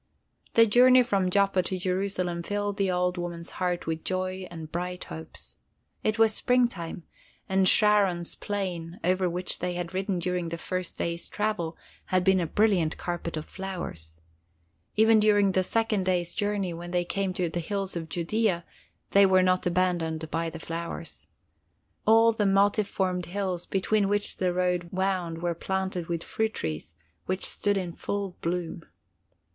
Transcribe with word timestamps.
The 0.55 0.65
journey 0.65 1.03
from 1.03 1.29
Joppa 1.29 1.61
to 1.61 1.77
Jerusalem 1.77 2.41
filled 2.41 2.77
the 2.77 2.89
old 2.89 3.19
woman's 3.19 3.51
heart 3.61 3.85
with 3.85 4.03
joy 4.03 4.47
and 4.49 4.71
bright 4.71 5.03
hopes. 5.03 5.57
It 6.03 6.17
was 6.17 6.33
springtime, 6.33 7.03
and 7.47 7.67
Sharon's 7.69 8.33
plain, 8.33 8.99
over 9.03 9.29
which 9.29 9.59
they 9.59 9.73
had 9.75 9.93
ridden 9.93 10.17
during 10.17 10.49
the 10.49 10.57
first 10.57 10.97
day's 10.97 11.29
travel, 11.29 11.77
had 12.05 12.23
been 12.23 12.39
a 12.39 12.47
brilliant 12.47 12.97
carpet 12.97 13.37
of 13.37 13.45
flowers. 13.45 14.21
Even 14.95 15.19
during 15.19 15.51
the 15.51 15.61
second 15.61 16.05
day's 16.07 16.33
journey, 16.33 16.73
when 16.73 16.89
they 16.89 17.05
came 17.05 17.31
to 17.33 17.47
the 17.47 17.59
hills 17.59 17.95
of 17.95 18.09
Judea, 18.09 18.65
they 19.11 19.27
were 19.27 19.43
not 19.43 19.67
abandoned 19.67 20.31
by 20.31 20.49
the 20.49 20.57
flowers. 20.57 21.27
All 22.07 22.31
the 22.31 22.45
multiformed 22.47 23.27
hills 23.27 23.67
between 23.67 24.09
which 24.09 24.37
the 24.37 24.51
road 24.51 24.89
wound 24.91 25.43
were 25.43 25.53
planted 25.53 26.07
with 26.07 26.23
fruit 26.23 26.55
trees, 26.55 26.95
which 27.27 27.45
stood 27.45 27.77
in 27.77 27.93
full 27.93 28.35
bloom. 28.41 28.81